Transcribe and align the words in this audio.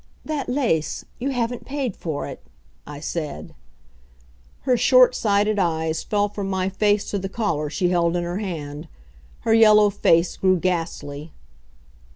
"That 0.25 0.49
lace. 0.49 1.05
You 1.19 1.29
haven't 1.29 1.63
paid 1.65 1.95
for 1.95 2.25
it," 2.25 2.41
I 2.87 2.99
said. 2.99 3.53
Her 4.61 4.75
short 4.75 5.13
sighted 5.13 5.59
eyes 5.59 6.01
fell 6.01 6.27
from 6.27 6.47
my 6.49 6.69
face 6.69 7.07
to 7.11 7.19
the 7.19 7.29
collar 7.29 7.69
she 7.69 7.89
held 7.89 8.15
in 8.15 8.23
her 8.23 8.39
hand. 8.39 8.87
Her 9.41 9.53
yellow 9.53 9.91
face 9.91 10.37
grew 10.37 10.57
ghastly. 10.57 11.33